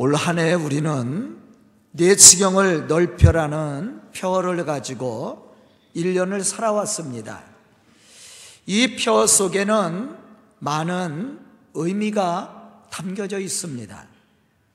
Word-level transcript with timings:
올 0.00 0.14
한 0.14 0.38
해 0.38 0.54
우리는 0.54 1.36
내 1.90 2.14
지경을 2.14 2.86
넓혀라는 2.86 4.00
표어를 4.14 4.64
가지고 4.64 5.52
1년을 5.96 6.44
살아왔습니다. 6.44 7.42
이 8.66 8.96
표어 8.96 9.26
속에는 9.26 10.14
많은 10.60 11.40
의미가 11.74 12.84
담겨져 12.90 13.40
있습니다. 13.40 14.06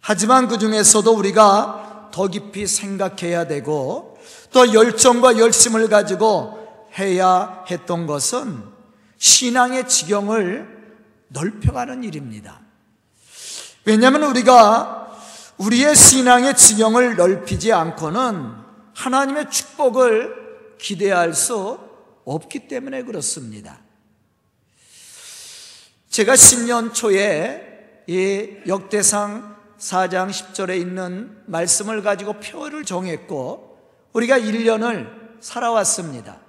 하지만 0.01 0.49
그 0.49 0.57
중에서도 0.57 1.09
우리가 1.15 2.09
더 2.11 2.27
깊이 2.27 2.67
생각해야 2.67 3.47
되고 3.47 4.17
또 4.51 4.73
열정과 4.73 5.37
열심을 5.37 5.87
가지고 5.87 6.59
해야 6.97 7.63
했던 7.71 8.05
것은 8.07 8.61
신앙의 9.17 9.87
지경을 9.87 10.67
넓혀가는 11.29 12.03
일입니다. 12.03 12.59
왜냐하면 13.85 14.23
우리가 14.23 15.02
우리의 15.57 15.95
신앙의 15.95 16.55
지경을 16.55 17.15
넓히지 17.15 17.71
않고는 17.71 18.53
하나님의 18.95 19.51
축복을 19.51 20.75
기대할 20.77 21.33
수 21.33 21.79
없기 22.25 22.67
때문에 22.67 23.03
그렇습니다. 23.03 23.79
제가 26.09 26.35
신년 26.35 26.93
초에 26.93 28.03
이 28.07 28.57
역대상 28.67 29.55
4장 29.79 30.29
10절에 30.29 30.77
있는 30.79 31.41
말씀을 31.45 32.03
가지고 32.03 32.33
표를 32.33 32.83
정했고 32.85 33.79
우리가 34.13 34.39
1년을 34.39 35.41
살아왔습니다. 35.41 36.39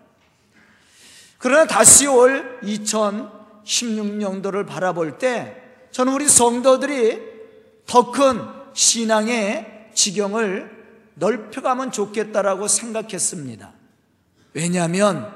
그러나 1.38 1.66
다시 1.66 2.06
올 2.06 2.60
2016년도를 2.62 4.64
바라볼 4.66 5.18
때 5.18 5.56
저는 5.90 6.12
우리 6.12 6.28
성도들이 6.28 7.34
더큰 7.86 8.63
신앙의 8.74 9.91
지경을 9.95 10.70
넓혀가면 11.15 11.92
좋겠다라고 11.92 12.68
생각했습니다. 12.68 13.73
왜냐하면 14.52 15.32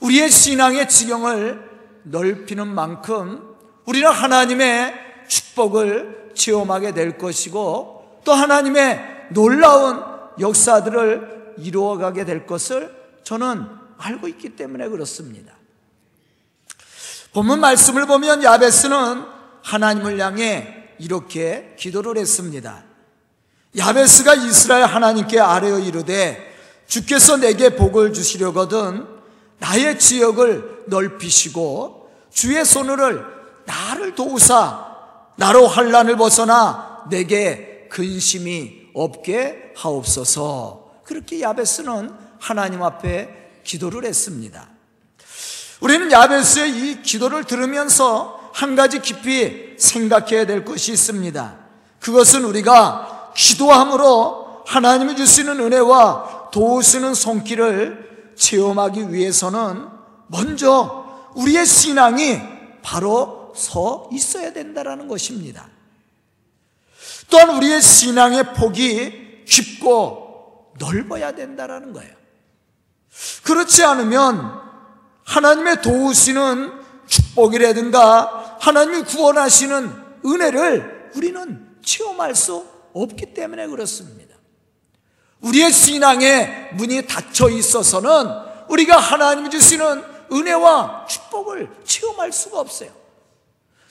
우리의 0.00 0.30
신앙의 0.30 0.88
지경을 0.88 1.70
넓히는 2.02 2.68
만큼 2.68 3.54
우리는 3.86 4.10
하나님의 4.10 4.94
축복을 5.28 6.32
체험하게 6.34 6.92
될 6.92 7.16
것이고 7.16 8.20
또 8.24 8.32
하나님의 8.32 9.28
놀라운 9.30 10.02
역사들을 10.38 11.54
이루어가게 11.58 12.24
될 12.24 12.46
것을 12.46 12.94
저는 13.22 13.66
알고 13.98 14.28
있기 14.28 14.56
때문에 14.56 14.88
그렇습니다. 14.88 15.54
본문 17.32 17.60
말씀을 17.60 18.06
보면 18.06 18.42
야베스는 18.42 19.24
하나님을 19.62 20.18
향해 20.20 20.83
이렇게 21.04 21.74
기도를 21.78 22.16
했습니다. 22.16 22.82
야베스가 23.76 24.34
이스라엘 24.34 24.84
하나님께 24.84 25.38
아뢰어 25.38 25.78
이르되 25.78 26.54
주께서 26.86 27.36
내게 27.36 27.76
복을 27.76 28.12
주시려거든 28.14 29.06
나의 29.58 29.98
지역을 29.98 30.84
넓히시고 30.86 32.10
주의 32.30 32.64
손을 32.64 33.24
나를 33.66 34.14
도우사 34.14 34.94
나로 35.36 35.66
환란을 35.66 36.16
벗어나 36.16 37.04
내게 37.10 37.86
근심이 37.90 38.88
없게 38.94 39.72
하옵소서. 39.76 41.02
그렇게 41.04 41.40
야베스는 41.40 42.10
하나님 42.40 42.82
앞에 42.82 43.60
기도를 43.64 44.04
했습니다. 44.04 44.68
우리는 45.80 46.10
야베스의 46.10 46.70
이 46.70 47.02
기도를 47.02 47.44
들으면서 47.44 48.43
한 48.54 48.76
가지 48.76 49.00
깊이 49.00 49.74
생각해야 49.76 50.46
될 50.46 50.64
것이 50.64 50.92
있습니다. 50.92 51.56
그것은 51.98 52.44
우리가 52.44 53.32
기도함으로 53.36 54.62
하나님이 54.64 55.16
주시는 55.16 55.58
은혜와 55.58 56.50
도우시는 56.52 57.14
손길을 57.14 58.32
체험하기 58.36 59.12
위해서는 59.12 59.88
먼저 60.28 61.04
우리의 61.34 61.66
신앙이 61.66 62.40
바로 62.80 63.52
서 63.56 64.08
있어야 64.12 64.52
된다는 64.52 65.08
것입니다. 65.08 65.66
또한 67.28 67.56
우리의 67.56 67.82
신앙의 67.82 68.54
폭이 68.54 69.44
깊고 69.48 70.74
넓어야 70.78 71.34
된다는 71.34 71.92
거예요. 71.92 72.14
그렇지 73.42 73.82
않으면 73.82 74.60
하나님의 75.24 75.82
도우시는 75.82 76.84
축복이라든가 77.06 78.43
하나님이 78.64 79.02
구원하시는 79.02 79.92
은혜를 80.24 81.10
우리는 81.14 81.76
체험할 81.84 82.34
수 82.34 82.66
없기 82.94 83.34
때문에 83.34 83.66
그렇습니다. 83.66 84.34
우리의 85.42 85.70
신앙의 85.70 86.70
문이 86.72 87.06
닫혀 87.06 87.50
있어서는 87.50 88.10
우리가 88.70 88.96
하나님이 88.96 89.50
주시는 89.50 90.02
은혜와 90.32 91.04
축복을 91.06 91.68
체험할 91.84 92.32
수가 92.32 92.60
없어요. 92.60 92.90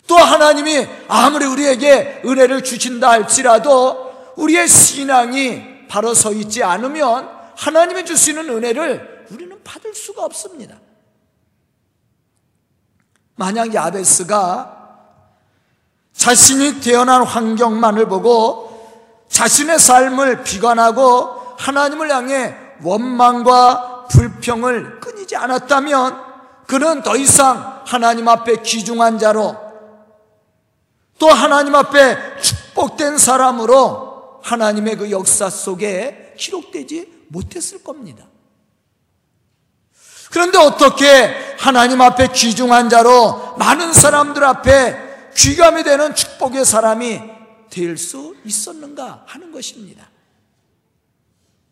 또 0.07 0.17
하나님이 0.17 0.87
아무리 1.07 1.45
우리에게 1.45 2.23
은혜를 2.25 2.63
주신다 2.63 3.11
할지라도 3.11 4.33
우리의 4.37 4.67
신앙이 4.67 5.87
바로 5.87 6.15
서 6.15 6.33
있지 6.33 6.63
않으면 6.63 7.29
하나님이 7.55 8.05
주시는 8.05 8.49
은혜를 8.49 9.27
우리는 9.29 9.63
받을 9.63 9.93
수가 9.93 10.25
없습니다. 10.25 10.79
만약 13.35 13.73
야베스가 13.73 14.73
자신이 16.13 16.79
태어난 16.81 17.23
환경만을 17.23 18.07
보고 18.07 18.69
자신의 19.29 19.79
삶을 19.79 20.43
비관하고 20.43 21.55
하나님을 21.57 22.11
향해 22.11 22.55
원망과 22.83 24.07
불평을 24.09 24.99
끊이지 24.99 25.35
않았다면 25.35 26.33
그는 26.67 27.01
더 27.01 27.15
이상 27.15 27.81
하나님 27.85 28.27
앞에 28.27 28.61
귀중한 28.61 29.17
자로 29.17 29.57
또 31.19 31.29
하나님 31.29 31.75
앞에 31.75 32.39
축복된 32.41 33.17
사람으로 33.17 34.39
하나님의 34.43 34.97
그 34.97 35.11
역사 35.11 35.49
속에 35.49 36.35
기록되지 36.37 37.25
못했을 37.29 37.83
겁니다. 37.83 38.25
그런데 40.33 40.57
어떻게 40.57 41.05
하나님 41.59 42.01
앞에 42.01 42.29
귀중한 42.29 42.89
자로 42.89 43.53
많은 43.59 43.93
사람들 43.93 44.43
앞에 44.43 45.31
귀감이 45.35 45.83
되는 45.83 46.15
축복의 46.15 46.65
사람이 46.65 47.21
될 47.69 47.97
수 47.99 48.35
있었는가 48.43 49.25
하는 49.27 49.51
것입니다. 49.51 50.09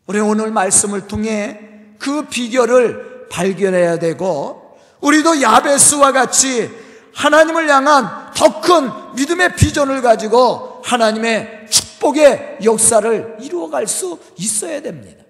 우리 0.06 0.20
오늘 0.20 0.52
말씀을 0.52 1.08
통해 1.08 1.58
그 1.98 2.26
비결을 2.26 3.26
발견해야 3.30 3.98
되고 3.98 4.78
우리도 5.00 5.42
야베스와 5.42 6.12
같이 6.12 6.70
하나님을 7.14 7.68
향한 7.68 8.32
더 8.32 8.60
큰 8.60 8.90
믿음의 9.16 9.56
비전을 9.56 10.02
가지고 10.02 10.82
하나님의 10.84 11.66
축복의 11.68 12.58
역사를 12.62 13.36
이루어갈 13.40 13.88
수 13.88 14.20
있어야 14.36 14.80
됩니다. 14.80 15.24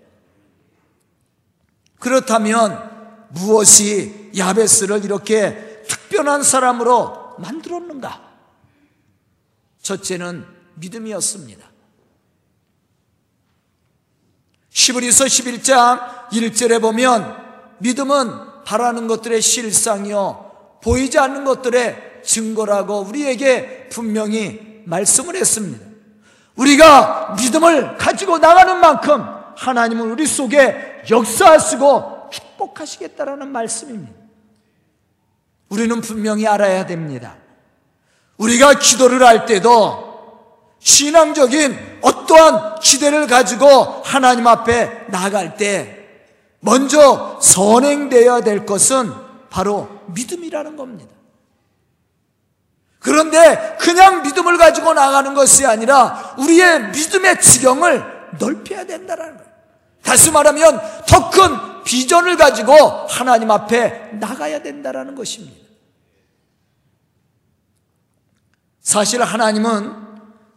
그렇다면 1.99 2.93
무엇이 3.33 4.31
야베스를 4.37 5.05
이렇게 5.05 5.83
특별한 5.89 6.43
사람으로 6.43 7.37
만들었는가? 7.39 8.21
첫째는 9.83 10.47
믿음이었습니다. 10.75 11.67
시브리서 14.71 15.25
11장 15.25 16.31
1절에 16.31 16.81
보면 16.81 17.37
믿음은 17.79 18.65
바라는 18.65 19.07
것들의 19.07 19.43
실상이요 19.43 20.79
보이지 20.83 21.19
않는 21.19 21.45
것들의 21.45 22.23
증거라고 22.25 23.01
우리에게 23.01 23.89
분명히 23.91 24.83
말씀을 24.85 25.37
했습니다. 25.37 25.85
우리가 26.57 27.37
믿음을 27.39 27.97
가지고 27.97 28.39
나가는 28.39 28.79
만큼 28.79 29.25
하나님은 29.57 30.11
우리 30.11 30.27
속에 30.27 31.03
역사하시고 31.11 32.12
축복하시겠다라는 32.63 33.49
말씀입니다. 33.49 34.15
우리는 35.69 36.01
분명히 36.01 36.47
알아야 36.47 36.87
됩니다. 36.87 37.37
우리가 38.37 38.75
기도를 38.75 39.25
할 39.25 39.47
때도 39.47 40.13
신앙적인 40.79 41.99
어떠한 42.03 42.81
기대를 42.81 43.27
가지고 43.27 43.67
하나님 44.05 44.47
앞에 44.47 45.07
나갈 45.09 45.57
때 45.57 45.99
먼저 46.61 47.39
선행되어야 47.41 48.43
될 48.43 48.67
것은 48.67 49.13
바로 49.51 49.89
믿음이라는 50.09 50.77
겁니다. 50.77 51.13
그런데 52.99 53.77
그냥 53.81 54.23
믿음을 54.23 54.59
가지고 54.59 54.95
나가는 54.95 55.35
것이 55.35 55.67
아니라 55.67 56.35
우리의 56.39 56.91
믿음의 56.91 57.41
지경을 57.41 58.31
넓혀야 58.39 58.85
된다는 58.85 59.37
거예요. 59.37 59.53
다시 60.03 60.31
말하면 60.31 60.81
더 61.07 61.31
큰 61.31 61.72
비전을 61.85 62.37
가지고 62.37 62.75
하나님 63.09 63.51
앞에 63.51 64.11
나가야 64.15 64.63
된다는 64.63 65.15
것입니다. 65.15 65.63
사실 68.81 69.23
하나님은 69.23 69.95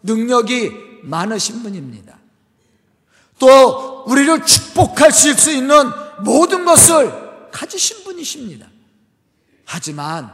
능력이 0.04 0.72
많으신 1.04 1.64
분입니다. 1.64 2.18
또 3.40 4.04
우리를 4.08 4.46
축복하실 4.46 5.36
수 5.36 5.52
있는 5.52 5.76
모든 6.20 6.66
것을 6.66 7.50
가지신 7.52 8.04
분이십니다. 8.04 8.68
하지만 9.66 10.32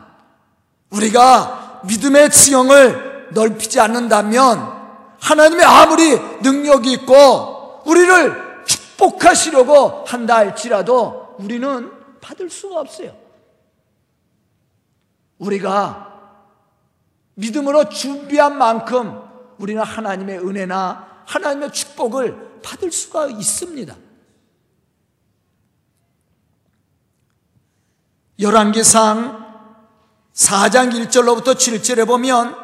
우리가 0.90 1.82
믿음의 1.86 2.32
지형을 2.32 3.30
넓히지 3.32 3.80
않는다면 3.80 4.82
하나님의 5.20 5.66
아무리 5.66 6.20
능력이 6.42 6.92
있고 6.94 7.82
우리를 7.86 8.51
축복하시려고 9.02 10.04
한다 10.06 10.38
할지라도 10.38 11.36
우리는 11.40 11.92
받을 12.22 12.50
수가 12.50 12.82
없어요. 12.82 13.18
우리가 15.40 16.08
믿음으로 17.34 17.90
준비한 17.90 18.58
만큼 18.58 19.20
우리는 19.58 19.82
하나님의 19.82 20.40
은혜나 20.40 21.24
하나님의 21.26 21.72
축복을 21.72 22.62
받을 22.62 22.92
수가 22.92 23.28
있습니다. 23.28 23.96
열왕기상 28.40 29.42
4장 30.34 30.92
1절로부터 30.94 31.56
7절에 31.56 32.08
보면 32.08 32.56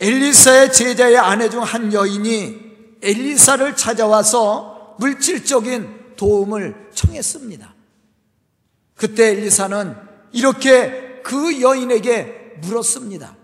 엘리사의 0.00 0.72
제자의 0.72 1.16
아내 1.18 1.48
중 1.48 1.62
한 1.62 1.92
여인이 1.92 2.98
엘리사를 3.02 3.76
찾아와서 3.76 4.75
물질적인 4.98 6.14
도움을 6.16 6.90
청했습니다. 6.94 7.74
그때 8.94 9.30
엘리사는 9.30 9.96
이렇게 10.32 11.20
그 11.22 11.60
여인에게 11.60 12.56
물었습니다. 12.62 13.36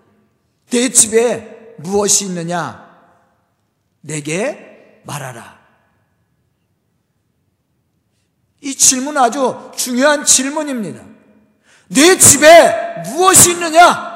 내 0.70 0.88
집에 0.88 1.74
무엇이 1.78 2.26
있느냐? 2.26 2.90
내게 4.00 5.00
말하라. 5.04 5.60
이 8.60 8.74
질문 8.74 9.18
아주 9.18 9.72
중요한 9.76 10.24
질문입니다. 10.24 11.02
내 11.88 12.16
집에 12.16 13.02
무엇이 13.06 13.52
있느냐? 13.52 14.12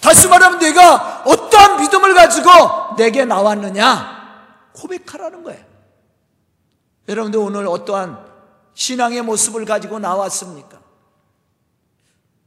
다시 0.00 0.28
말하면 0.28 0.58
내가 0.58 1.22
어떠한 1.24 1.80
믿음을 1.80 2.14
가지고 2.14 2.94
내게 2.96 3.24
나왔느냐? 3.24 4.13
고백하라는 4.74 5.42
거예요. 5.42 5.64
여러분들 7.08 7.40
오늘 7.40 7.66
어떠한 7.66 8.32
신앙의 8.74 9.22
모습을 9.22 9.64
가지고 9.64 9.98
나왔습니까? 9.98 10.80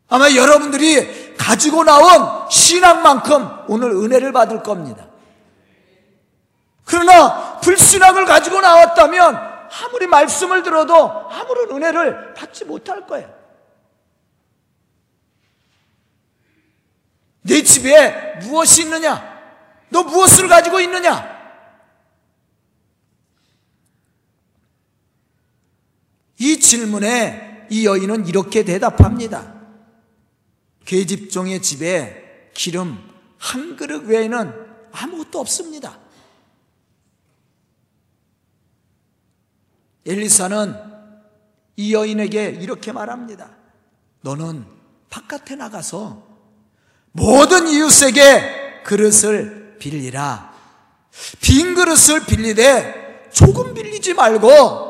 아마 0.10 0.34
여러분들이 0.34 1.36
가지고 1.36 1.84
나온 1.84 2.50
신앙만큼 2.50 3.66
오늘 3.68 3.92
은혜를 3.92 4.32
받을 4.32 4.64
겁니다. 4.64 5.08
그러나 6.86 7.60
불신앙을 7.60 8.26
가지고 8.26 8.62
나왔다면 8.62 9.36
아무리 9.84 10.08
말씀을 10.08 10.64
들어도 10.64 11.30
아무런 11.30 11.72
은혜를 11.72 12.34
받지 12.34 12.64
못할 12.64 13.06
거예요. 13.06 13.36
내 17.42 17.62
집에 17.64 18.40
무엇이 18.42 18.84
있느냐? 18.84 19.38
너 19.90 20.04
무엇을 20.04 20.48
가지고 20.48 20.80
있느냐? 20.82 21.37
이 26.40 26.60
질문에 26.60 27.68
이 27.70 27.86
여인은 27.86 28.28
이렇게 28.28 28.64
대답합니다. 28.64 29.56
계집종의 30.86 31.62
집에 31.62 32.50
기름 32.54 32.98
한 33.38 33.76
그릇 33.76 34.06
외에는 34.06 34.54
아무것도 34.92 35.40
없습니다. 35.40 36.00
엘리사는 40.06 40.74
이 41.76 41.94
여인에게 41.94 42.58
이렇게 42.62 42.92
말합니다. 42.92 43.52
너는 44.22 44.66
바깥에 45.10 45.56
나가서 45.56 46.26
모든 47.12 47.68
이웃에게 47.68 48.84
그릇을 48.84 49.78
빌리라. 49.80 50.54
빈 51.42 51.76
그릇을 51.76 52.26
빌리되 52.26 53.30
조금 53.34 53.74
빌리지 53.74 54.14
말고 54.14 54.87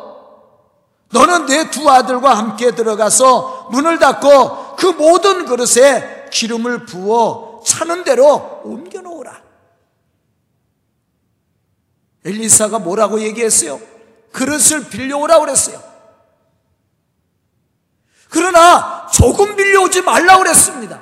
너는 1.09 1.45
내 1.45 1.69
두 1.71 1.89
아들과 1.89 2.37
함께 2.37 2.71
들어가서 2.71 3.69
문을 3.71 3.99
닫고 3.99 4.75
그 4.75 4.87
모든 4.87 5.45
그릇에 5.45 6.29
기름을 6.31 6.85
부어 6.85 7.61
차는 7.65 8.03
대로 8.03 8.61
옮겨 8.63 9.01
놓으라. 9.01 9.41
엘리사가 12.25 12.79
뭐라고 12.79 13.21
얘기했어요? 13.21 13.79
그릇을 14.33 14.89
빌려오라 14.89 15.39
그랬어요. 15.39 15.81
그러나 18.29 19.07
조금 19.07 19.55
빌려오지 19.55 20.01
말라 20.01 20.37
그랬습니다. 20.37 21.01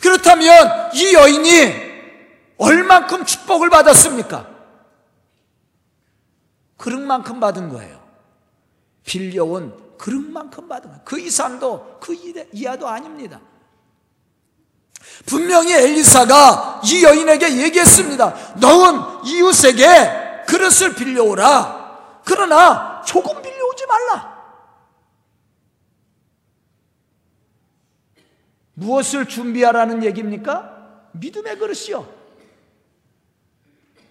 그렇다면 0.00 0.90
이 0.94 1.14
여인이 1.14 1.92
얼만큼 2.58 3.24
축복을 3.24 3.70
받았습니까? 3.70 4.46
그릇만큼 6.76 7.40
받은 7.40 7.70
거예요. 7.70 8.01
빌려온 9.04 9.96
그릇만큼 9.98 10.68
받은. 10.68 10.90
그 11.04 11.20
이상도 11.20 11.98
그 12.00 12.14
이하도 12.52 12.88
아닙니다. 12.88 13.40
분명히 15.26 15.72
엘리사가 15.72 16.80
이 16.84 17.04
여인에게 17.04 17.62
얘기했습니다. 17.62 18.56
너는 18.60 19.24
이웃에게 19.26 20.44
그릇을 20.46 20.94
빌려오라. 20.94 22.20
그러나 22.24 23.02
조금 23.06 23.40
빌려오지 23.42 23.86
말라. 23.86 24.32
무엇을 28.74 29.26
준비하라는 29.28 30.02
얘기입니까? 30.04 31.08
믿음의 31.12 31.58
그릇이요. 31.58 32.22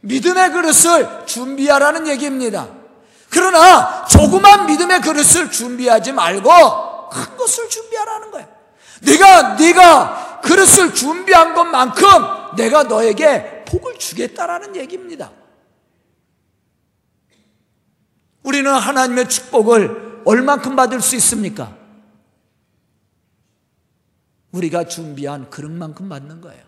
믿음의 0.01 0.51
그릇을 0.51 1.25
준비하라는 1.25 2.07
얘기입니다. 2.07 2.80
그러나 3.31 4.05
조그만 4.05 4.65
믿음의 4.67 5.01
그릇을 5.01 5.49
준비하지 5.49 6.11
말고 6.11 7.09
큰 7.09 7.37
것을 7.37 7.69
준비하라는 7.69 8.29
거예요. 8.29 8.47
내가 9.01 9.53
네가 9.55 10.41
그릇을 10.43 10.93
준비한 10.93 11.53
것만큼 11.53 12.55
내가 12.57 12.83
너에게 12.83 13.63
복을 13.65 13.97
주겠다라는 13.97 14.75
얘기입니다. 14.75 15.31
우리는 18.43 18.69
하나님의 18.69 19.29
축복을 19.29 20.23
얼만큼 20.25 20.75
받을 20.75 20.99
수 21.01 21.15
있습니까? 21.15 21.73
우리가 24.51 24.83
준비한 24.83 25.49
그릇만큼 25.49 26.09
받는 26.09 26.41
거예요. 26.41 26.63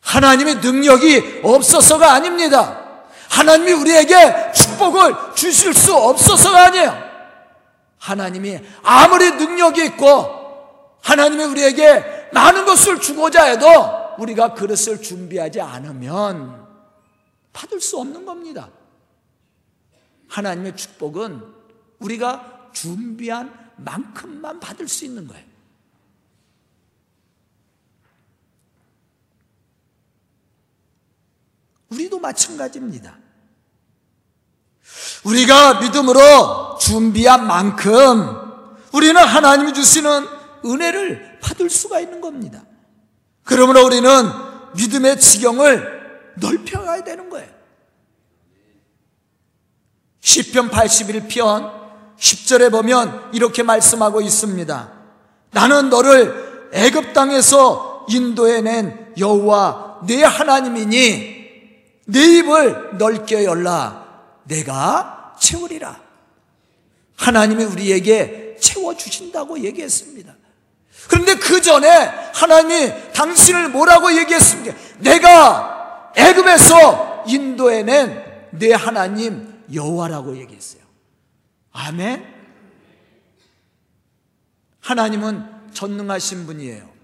하나님의 0.00 0.56
능력이 0.56 1.42
없어서가 1.44 2.12
아닙니다. 2.12 2.85
하나님이 3.30 3.72
우리에게 3.72 4.52
축복을 4.52 5.34
주실 5.34 5.74
수 5.74 5.94
없어서가 5.94 6.66
아니에요. 6.66 7.06
하나님이 7.98 8.60
아무리 8.82 9.30
능력이 9.32 9.84
있고 9.86 10.98
하나님이 11.02 11.44
우리에게 11.44 12.28
많은 12.32 12.64
것을 12.64 13.00
주고자 13.00 13.44
해도 13.44 13.66
우리가 14.18 14.54
그릇을 14.54 15.02
준비하지 15.02 15.60
않으면 15.60 16.66
받을 17.52 17.80
수 17.80 17.98
없는 17.98 18.24
겁니다. 18.24 18.68
하나님의 20.28 20.76
축복은 20.76 21.42
우리가 21.98 22.70
준비한 22.72 23.72
만큼만 23.76 24.60
받을 24.60 24.88
수 24.88 25.04
있는 25.04 25.26
거예요. 25.26 25.44
우리도 31.90 32.18
마찬가지입니다. 32.18 33.16
우리가 35.24 35.80
믿음으로 35.80 36.78
준비한 36.80 37.46
만큼 37.46 38.46
우리는 38.92 39.16
하나님이 39.16 39.74
주시는 39.74 40.26
은혜를 40.64 41.38
받을 41.40 41.68
수가 41.68 42.00
있는 42.00 42.20
겁니다. 42.20 42.62
그러므로 43.44 43.84
우리는 43.84 44.10
믿음의 44.74 45.20
지경을 45.20 46.32
넓혀가야 46.36 47.04
되는 47.04 47.28
거예요. 47.30 47.48
10편 50.20 50.70
81편 50.70 51.86
10절에 52.18 52.70
보면 52.70 53.30
이렇게 53.32 53.62
말씀하고 53.62 54.20
있습니다. 54.20 54.92
나는 55.52 55.90
너를 55.90 56.70
애굽 56.72 57.12
땅에서 57.12 58.06
인도해낸 58.08 59.14
여호와 59.18 60.00
내 60.06 60.22
하나님이니 60.22 61.35
내 62.06 62.38
입을 62.38 62.96
넓게 62.98 63.44
열라 63.44 64.06
내가 64.44 65.36
채우리라. 65.38 66.00
하나님이 67.16 67.64
우리에게 67.64 68.56
채워 68.60 68.96
주신다고 68.96 69.60
얘기했습니다. 69.60 70.34
그런데 71.08 71.34
그 71.36 71.60
전에 71.60 71.88
하나님이 71.88 73.12
당신을 73.12 73.68
뭐라고 73.68 74.16
얘기했습니까? 74.16 74.76
내가 74.98 76.12
애굽에서 76.16 77.24
인도해낸 77.26 78.48
내 78.52 78.72
하나님 78.72 79.64
여호와라고 79.72 80.36
얘기했어요. 80.38 80.82
아멘. 81.72 82.34
하나님은 84.80 85.72
전능하신 85.72 86.46
분이에요. 86.46 86.95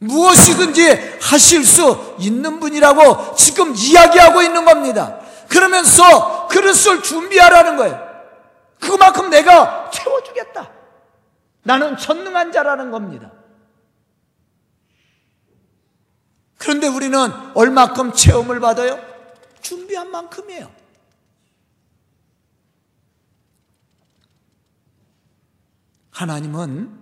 무엇이든지 0.00 1.18
하실 1.20 1.64
수 1.64 2.16
있는 2.18 2.58
분이라고 2.58 3.34
지금 3.36 3.74
이야기하고 3.76 4.42
있는 4.42 4.64
겁니다. 4.64 5.20
그러면서 5.48 6.48
그릇을 6.48 7.02
준비하라는 7.02 7.76
거예요. 7.76 8.10
그만큼 8.80 9.28
내가 9.28 9.90
채워주겠다. 9.90 10.70
나는 11.62 11.96
전능한 11.96 12.50
자라는 12.52 12.90
겁니다. 12.90 13.30
그런데 16.56 16.88
우리는 16.88 17.18
얼마큼 17.54 18.12
체험을 18.12 18.60
받아요? 18.60 18.98
준비한 19.60 20.10
만큼이에요. 20.10 20.70
하나님은 26.10 26.99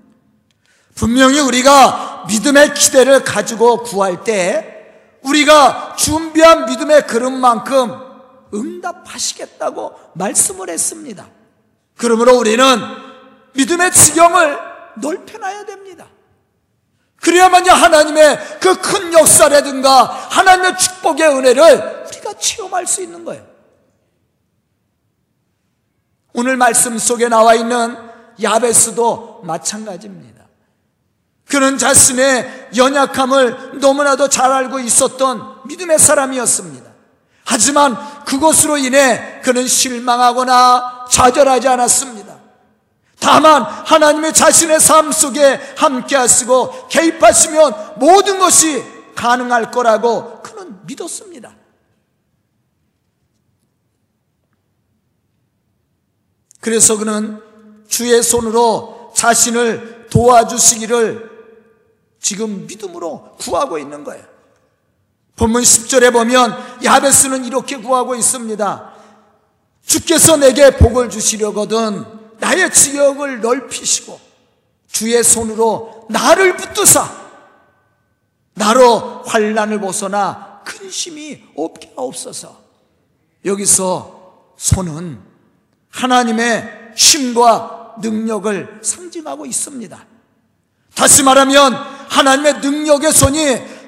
분명히 0.99 1.39
우리가 1.39 2.25
믿음의 2.27 2.75
기대를 2.75 3.23
가지고 3.23 3.85
구할 3.85 4.25
때 4.25 4.75
우리가 5.23 5.95
준비한 5.97 6.67
믿음의 6.67 7.07
그릇만큼 7.07 7.95
응답하시겠다고 8.53 9.93
말씀을 10.15 10.71
했습니다. 10.71 11.29
그러므로 11.97 12.37
우리는 12.37 12.65
믿음의 13.55 13.93
지경을 13.93 14.59
넓혀놔야 15.01 15.67
됩니다. 15.67 16.09
그래야만이 17.21 17.69
하나님의 17.69 18.59
그 18.61 18.81
큰 18.81 19.13
역사라든가 19.13 20.03
하나님의 20.03 20.79
축복의 20.79 21.29
은혜를 21.29 22.07
우리가 22.09 22.33
체험할 22.35 22.87
수 22.89 23.03
있는 23.03 23.25
거예요. 23.25 23.47
오늘 26.33 26.57
말씀 26.57 26.99
속에 26.99 27.29
나와 27.29 27.55
있는 27.55 27.97
야베스도 28.43 29.43
마찬가지입니다. 29.45 30.38
그는 31.49 31.79
자신의 31.79 32.71
연약함을 32.77 33.81
너무나도 33.81 34.29
잘 34.29 34.53
알고 34.53 34.81
있었던 34.81 35.63
믿음의 35.67 35.99
사람이었습니다. 35.99 36.89
하지만 37.45 37.97
그것으로 38.27 38.77
인해 38.77 39.41
그는 39.43 39.67
실망하거나 39.67 41.07
좌절하지 41.11 41.69
않았습니다. 41.69 42.37
다만 43.19 43.63
하나님의 43.63 44.35
자신의 44.35 44.79
삶 44.79 45.11
속에 45.11 45.59
함께 45.77 46.15
하시고 46.17 46.89
개입하시면 46.89 47.95
모든 47.97 48.39
것이 48.39 48.85
가능할 49.15 49.71
거라고 49.71 50.43
그는 50.43 50.79
믿었습니다. 50.85 51.55
그래서 56.61 56.99
그는 56.99 57.41
주의 57.89 58.23
손으로 58.23 59.13
자신을 59.17 60.09
도와주시기를 60.11 61.38
지금 62.29 62.67
믿음으로 62.67 63.37
구하고 63.39 63.79
있는 63.79 64.05
거예요. 64.05 64.23
본문 65.37 65.63
10절에 65.63 66.13
보면 66.13 66.85
야베스는 66.85 67.47
이렇게 67.47 67.79
구하고 67.79 68.15
있습니다. 68.15 68.93
주께서 69.87 70.37
내게 70.37 70.77
복을 70.77 71.09
주시려거든 71.09 72.05
나의 72.39 72.71
지역을 72.71 73.41
넓히시고 73.41 74.21
주의 74.89 75.25
손으로 75.25 76.07
나를 76.11 76.55
붙드사 76.59 77.11
나로 78.53 79.23
환란을 79.23 79.81
벗어나 79.81 80.61
근심이 80.67 81.45
없게 81.57 81.95
하옵소서. 81.97 82.61
여기서 83.47 84.53
손은 84.59 85.19
하나님의 85.89 86.93
힘과 86.95 87.95
능력을 88.03 88.81
상징하고 88.83 89.47
있습니다. 89.47 90.18
다시 90.99 91.23
말하면 91.23 91.75
하나님의 92.09 92.55
능력의 92.55 93.13
손이 93.13 93.39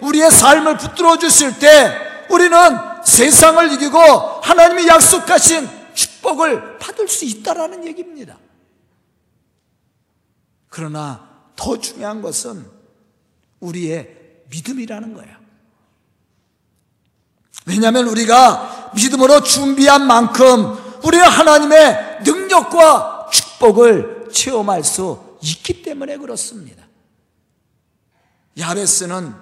우리의 0.01 0.31
삶을 0.31 0.79
붙들어 0.79 1.19
주실 1.19 1.59
때 1.59 1.93
우리는 2.31 2.57
세상을 3.05 3.73
이기고 3.73 3.99
하나님이 3.99 4.87
약속하신 4.87 5.69
축복을 5.93 6.79
받을 6.79 7.09
수 7.09 7.25
있다라는 7.25 7.85
얘기입니다. 7.89 8.39
그러나 10.69 11.29
더 11.57 11.81
중요한 11.81 12.23
것은 12.23 12.65
우리의 13.59 14.17
믿음이라는 14.49 15.13
거예요. 15.13 15.37
왜냐하면 17.67 18.07
우리가 18.07 18.93
믿음으로 18.95 19.43
준비한 19.43 20.07
만큼 20.07 20.79
우리는 21.03 21.27
하나님의 21.27 22.21
능력과 22.25 23.31
축복을 23.33 24.29
체험할 24.33 24.85
수 24.85 25.39
있기 25.43 25.83
때문에 25.83 26.17
그렇습니다. 26.17 26.80
야베스는 28.59 29.35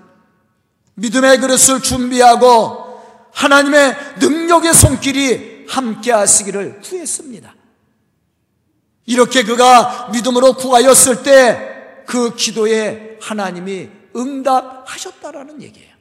믿음의 0.94 1.38
그릇을 1.38 1.80
준비하고 1.82 3.30
하나님의 3.32 3.96
능력의 4.20 4.74
손길이 4.74 5.66
함께 5.68 6.12
하시기를 6.12 6.80
구했습니다. 6.80 7.54
이렇게 9.06 9.44
그가 9.44 10.10
믿음으로 10.12 10.54
구하였을 10.54 11.22
때 11.22 11.78
그 12.08 12.34
기도에 12.34 13.18
하나님이 13.20 13.90
응답하셨다라는 14.16 15.60
얘기예요. 15.60 15.94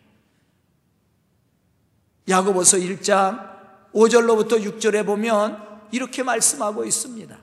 야고보서 2.30 2.78
1장 2.78 3.92
5절로부터 3.94 4.64
6절에 4.64 5.06
보면 5.06 5.62
이렇게 5.92 6.24
말씀하고 6.24 6.86
있습니다. 6.86 7.38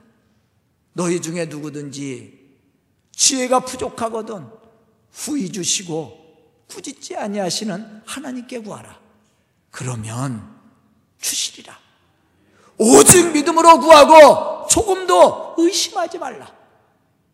너희 0.93 1.21
중에 1.21 1.45
누구든지 1.45 2.57
지혜가 3.11 3.59
부족하거든 3.59 4.47
후이 5.15 5.51
주시고 5.51 6.25
꾸짖지 6.69 7.15
아니하시는 7.15 8.01
하나님께 8.05 8.59
구하라. 8.59 8.99
그러면 9.71 10.55
주시리라. 11.19 11.77
오직 12.77 13.31
믿음으로 13.31 13.79
구하고 13.79 14.67
조금도 14.67 15.55
의심하지 15.57 16.17
말라. 16.17 16.53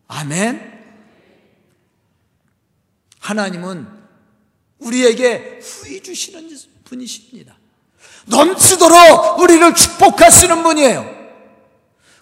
아멘. 0.06 0.70
하나님은 3.18 3.88
우리에게 4.78 5.60
후히 5.62 6.02
주시는 6.02 6.56
분이십니다. 6.84 7.56
넘치도록 8.26 9.40
우리를 9.40 9.74
축복하시는 9.74 10.62
분이에요. 10.62 11.22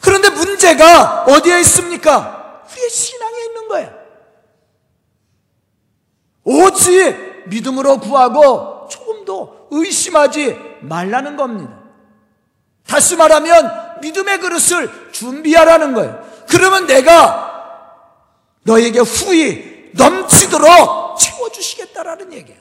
그런데 0.00 0.30
문제가 0.30 1.24
어디에 1.24 1.60
있습니까? 1.60 2.64
우리의 2.70 2.88
신앙에 2.90 3.44
있는 3.44 3.68
거예요. 3.68 4.00
오직 6.50 7.44
믿음으로 7.46 8.00
구하고 8.00 8.88
조금도 8.90 9.68
의심하지 9.70 10.58
말라는 10.80 11.36
겁니다. 11.36 11.78
다시 12.86 13.14
말하면 13.14 14.00
믿음의 14.00 14.40
그릇을 14.40 15.12
준비하라는 15.12 15.94
거예요. 15.94 16.26
그러면 16.48 16.86
내가 16.86 17.50
너에게 18.64 18.98
후이 18.98 19.92
넘치도록 19.94 21.18
채워주시겠다라는 21.20 22.32
얘기예요. 22.32 22.60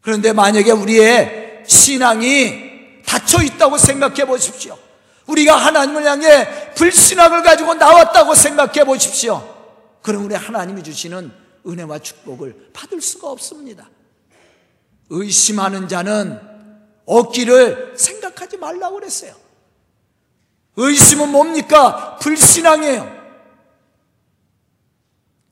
그런데 0.00 0.32
만약에 0.32 0.70
우리의 0.70 1.64
신앙이 1.66 3.02
닫혀 3.06 3.42
있다고 3.42 3.76
생각해 3.76 4.24
보십시오. 4.24 4.78
우리가 5.26 5.54
하나님을 5.54 6.04
향해 6.04 6.72
불신앙을 6.74 7.42
가지고 7.42 7.74
나왔다고 7.74 8.34
생각해 8.34 8.84
보십시오. 8.84 9.46
그럼 10.00 10.24
우리 10.24 10.34
하나님이 10.34 10.82
주시는 10.82 11.49
은혜와 11.66 11.98
축복을 11.98 12.70
받을 12.72 13.00
수가 13.00 13.30
없습니다. 13.30 13.88
의심하는 15.10 15.88
자는 15.88 16.40
얻기를 17.06 17.94
생각하지 17.96 18.56
말라고 18.56 18.96
그랬어요. 18.96 19.34
의심은 20.76 21.30
뭡니까? 21.30 22.16
불신앙이에요. 22.16 23.20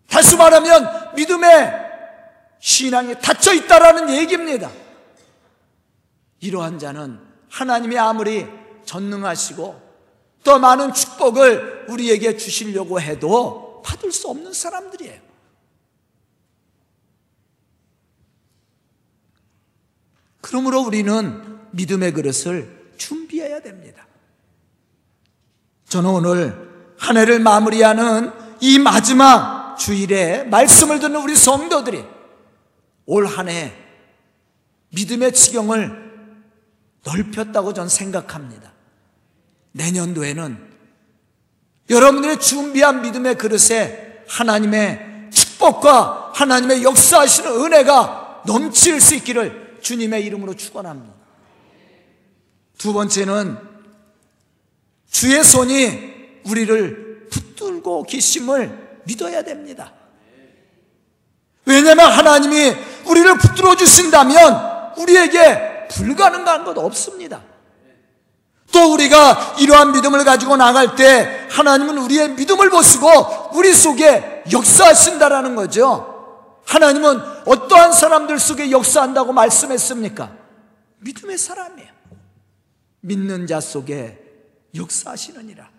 다시 0.08 0.36
말하면 0.36 1.14
믿음의 1.16 1.88
신앙이 2.60 3.20
닫혀 3.20 3.52
있다라는 3.54 4.10
얘기입니다. 4.16 4.70
이러한 6.40 6.78
자는 6.78 7.20
하나님이 7.50 7.98
아무리 7.98 8.46
전능하시고 8.84 9.88
더 10.44 10.58
많은 10.58 10.94
축복을 10.94 11.86
우리에게 11.88 12.36
주시려고 12.36 13.00
해도 13.00 13.82
받을 13.84 14.12
수 14.12 14.28
없는 14.28 14.52
사람들이에요. 14.52 15.27
그러므로 20.48 20.80
우리는 20.80 21.58
믿음의 21.72 22.12
그릇을 22.14 22.90
준비해야 22.96 23.60
됩니다. 23.60 24.06
저는 25.90 26.08
오늘 26.08 26.94
한 26.98 27.18
해를 27.18 27.38
마무리하는 27.38 28.32
이 28.60 28.78
마지막 28.78 29.76
주일에 29.76 30.44
말씀을 30.44 31.00
듣는 31.00 31.20
우리 31.20 31.36
성도들이 31.36 32.02
올 33.04 33.26
한 33.26 33.48
해 33.50 33.74
믿음의 34.90 35.34
지경을 35.34 36.08
넓혔다고 37.04 37.74
전 37.74 37.90
생각합니다. 37.90 38.72
내년도에는 39.72 40.58
여러분들의 41.90 42.40
준비한 42.40 43.02
믿음의 43.02 43.36
그릇에 43.36 44.24
하나님의 44.28 45.28
축복과 45.30 46.32
하나님의 46.34 46.84
역사하시는 46.84 47.50
은혜가 47.52 48.44
넘칠 48.46 48.98
수 49.02 49.14
있기를 49.14 49.67
주님의 49.80 50.24
이름으로 50.24 50.54
축원합니다. 50.54 51.14
두 52.78 52.92
번째는 52.92 53.58
주의 55.10 55.42
손이 55.42 56.42
우리를 56.44 57.28
붙들고 57.30 58.04
계심을 58.04 59.00
믿어야 59.04 59.42
됩니다. 59.42 59.92
왜냐하면 61.64 62.10
하나님이 62.10 62.74
우리를 63.06 63.38
붙들어 63.38 63.76
주신다면 63.76 64.94
우리에게 64.96 65.88
불가능한 65.88 66.64
것 66.64 66.78
없습니다. 66.78 67.42
또 68.70 68.92
우리가 68.92 69.56
이러한 69.58 69.92
믿음을 69.92 70.24
가지고 70.24 70.56
나갈 70.56 70.94
때 70.94 71.46
하나님은 71.50 71.98
우리의 71.98 72.30
믿음을 72.30 72.70
보시고 72.70 73.50
우리 73.54 73.72
속에 73.72 74.44
역사하신다라는 74.52 75.56
거죠. 75.56 76.17
하나님은 76.68 77.18
어떠한 77.46 77.94
사람들 77.94 78.38
속에 78.38 78.70
역사한다고 78.70 79.32
말씀했습니까? 79.32 80.36
믿음의 80.98 81.38
사람이에요. 81.38 81.88
믿는 83.00 83.46
자 83.46 83.58
속에 83.58 84.22
역사하시느니라. 84.74 85.70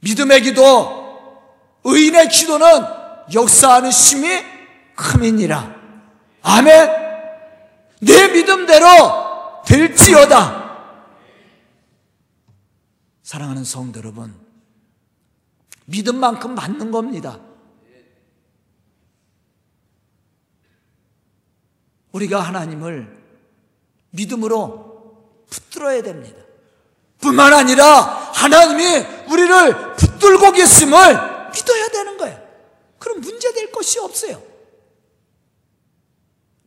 믿음의 0.00 0.42
기도, 0.42 1.42
의인의 1.82 2.28
기도는 2.28 2.66
역사하는 3.34 3.90
심이 3.90 4.28
큼이니라. 4.94 5.74
아멘. 6.42 6.90
내 8.02 8.28
믿음대로 8.28 8.86
될지어다. 9.66 10.62
사랑하는 13.24 13.64
성도 13.64 13.98
여러분, 13.98 14.32
믿음만큼 15.86 16.54
맞는 16.54 16.92
겁니다. 16.92 17.40
우리가 22.12 22.40
하나님을 22.40 23.08
믿음으로 24.10 24.92
붙들어야 25.50 26.02
됩니다. 26.02 26.40
뿐만 27.20 27.52
아니라 27.54 27.84
하나님이 28.32 29.06
우리를 29.30 29.94
붙들고 29.96 30.52
계심을 30.52 30.98
믿어야 31.52 31.88
되는 31.88 32.16
거예요. 32.18 32.40
그럼 32.98 33.20
문제될 33.20 33.70
것이 33.70 33.98
없어요. 33.98 34.42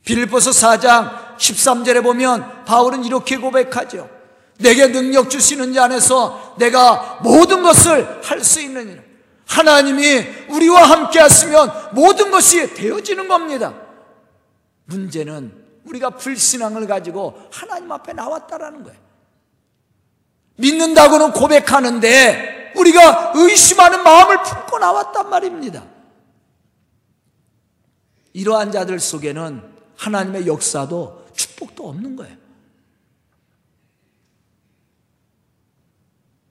빌보서 0.03 0.51
4장 0.51 1.37
13절에 1.37 2.03
보면 2.03 2.65
바울은 2.65 3.03
이렇게 3.03 3.37
고백하죠. 3.37 4.09
내게 4.57 4.87
능력 4.87 5.29
주시는 5.29 5.73
자 5.73 5.85
안에서 5.85 6.55
내가 6.57 7.19
모든 7.23 7.61
것을 7.61 8.21
할 8.23 8.41
수 8.43 8.61
있느니라. 8.61 9.01
하나님이 9.47 10.25
우리와 10.49 10.89
함께 10.89 11.19
하시면 11.19 11.89
모든 11.93 12.31
것이 12.31 12.73
되어지는 12.73 13.27
겁니다. 13.27 13.73
문제는 14.85 15.65
우리가 15.85 16.11
불신앙을 16.11 16.87
가지고 16.87 17.47
하나님 17.51 17.91
앞에 17.91 18.13
나왔다라는 18.13 18.83
거예요. 18.83 18.99
믿는다고는 20.57 21.31
고백하는데 21.33 22.73
우리가 22.75 23.33
의심하는 23.35 24.03
마음을 24.03 24.41
품고 24.43 24.79
나왔단 24.79 25.29
말입니다. 25.29 25.85
이러한 28.33 28.71
자들 28.71 28.99
속에는 28.99 29.75
하나님의 29.97 30.47
역사도 30.47 31.27
축복도 31.35 31.87
없는 31.87 32.15
거예요. 32.15 32.35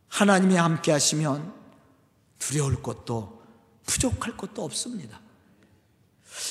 하나님이 0.09 0.55
함께 0.57 0.93
하시면 0.93 1.53
두려울 2.39 2.83
것도 2.83 3.43
부족할 3.85 4.37
것도 4.37 4.65
없습니다. 4.65 5.21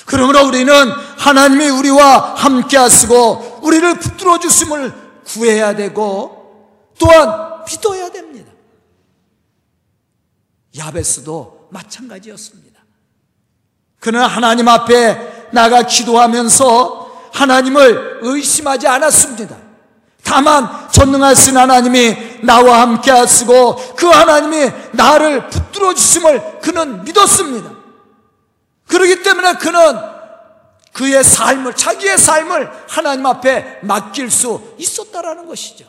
그러므로 0.06 0.46
우리는 0.46 0.90
하나님이 1.18 1.68
우리와 1.70 2.34
함께 2.36 2.76
하시고 2.76 3.60
우리를 3.62 3.98
붙들어 3.98 4.38
주심을 4.38 4.92
구해야 5.26 5.74
되고 5.74 6.90
또한 6.98 7.64
믿어야 7.64 8.10
됩니다. 8.10 8.52
야베스도 10.76 11.68
마찬가지였습니다. 11.70 12.80
그는 14.00 14.20
하나님 14.20 14.68
앞에 14.68 15.48
나가 15.52 15.82
기도하면서 15.82 17.30
하나님을 17.32 18.20
의심하지 18.22 18.86
않았습니다. 18.86 19.56
다만 20.22 20.90
전능하신 20.90 21.56
하나님이 21.56 22.40
나와 22.42 22.80
함께 22.82 23.10
하시고 23.10 23.76
그 23.96 24.06
하나님이 24.06 24.70
나를 24.92 25.48
붙들어 25.48 25.94
주심을 25.94 26.60
그는 26.60 27.04
믿었습니다. 27.04 27.73
그렇기 28.88 29.22
때문에 29.22 29.54
그는 29.54 30.14
그의 30.92 31.24
삶을 31.24 31.74
자기의 31.74 32.18
삶을 32.18 32.70
하나님 32.88 33.26
앞에 33.26 33.80
맡길 33.82 34.30
수 34.30 34.74
있었다라는 34.78 35.46
것이죠. 35.46 35.88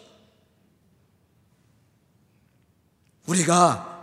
우리가 3.28 3.96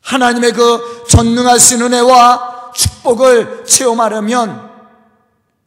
하나님의 0.00 0.52
그 0.52 1.04
전능하신 1.08 1.82
은혜와 1.82 2.72
축복을 2.74 3.64
체험하려면 3.64 4.70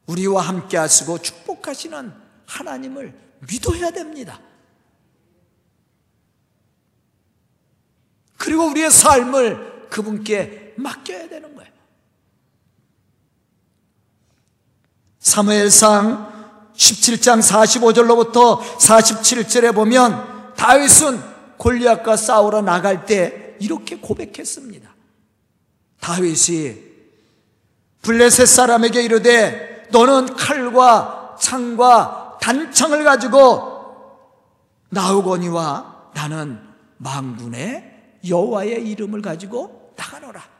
우리와 0.05 0.41
함께 0.41 0.77
하시고 0.77 1.19
축복하시는 1.19 2.13
하나님을 2.45 3.13
믿어야 3.49 3.91
됩니다. 3.91 4.39
그리고 8.37 8.65
우리의 8.65 8.91
삶을 8.91 9.87
그분께 9.89 10.73
맡겨야 10.77 11.29
되는 11.29 11.55
거예요. 11.55 11.74
사무엘상 15.25 16.71
17장 16.75 17.41
45절로부터 17.41 18.59
47절에 18.59 19.73
보면 19.73 20.53
다윗은 20.55 21.19
골리앗과 21.57 22.15
싸우러 22.15 22.61
나갈 22.61 23.07
때 23.07 23.55
이렇게 23.59 23.97
고백했습니다. 23.97 24.87
다윗이 25.99 26.75
블레셋 28.03 28.47
사람에게 28.47 29.01
이르되 29.01 29.87
너는 29.89 30.35
칼과 30.35 31.35
창과 31.39 32.37
단창을 32.39 33.03
가지고 33.03 34.21
나오거니와 34.89 36.11
나는 36.13 36.61
망군의 36.97 38.19
여호와의 38.27 38.87
이름을 38.87 39.23
가지고 39.23 39.91
나가노라. 39.97 40.54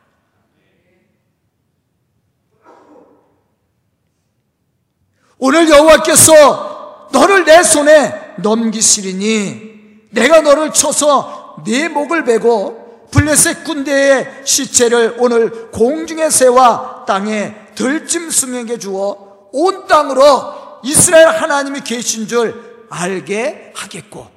오늘 5.38 5.68
여호와께서 5.68 7.08
너를 7.12 7.44
내 7.44 7.62
손에 7.62 8.34
넘기시리니 8.38 10.08
내가 10.10 10.40
너를 10.40 10.72
쳐서 10.72 11.62
네 11.64 11.88
목을 11.88 12.24
베고 12.24 13.08
블레셋 13.10 13.64
군대의 13.64 14.42
시체를 14.44 15.16
오늘 15.18 15.70
공중의 15.70 16.30
새와 16.30 17.04
땅에 17.06 17.54
들짐승에게 17.74 18.78
주어 18.78 19.48
온 19.52 19.86
땅으로 19.86 20.80
이스라엘 20.84 21.28
하나님이 21.28 21.80
계신 21.80 22.26
줄 22.26 22.86
알게 22.90 23.72
하겠고 23.74 24.28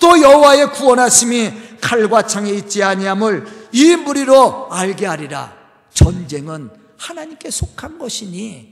또 0.00 0.20
여호와의 0.20 0.72
구원하심이 0.72 1.78
칼과 1.80 2.22
창에 2.26 2.50
있지 2.50 2.82
아니함을 2.82 3.68
이 3.72 3.96
무리로 3.96 4.68
알게 4.70 5.06
하리라. 5.06 5.52
전쟁은 5.94 6.70
하나님께 6.98 7.50
속한 7.50 7.98
것이니 7.98 8.71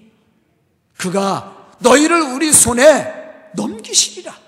그가 1.01 1.77
너희를 1.79 2.21
우리 2.21 2.53
손에 2.53 3.51
넘기시리라 3.55 4.39